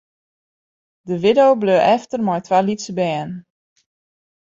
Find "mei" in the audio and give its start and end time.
2.25-2.41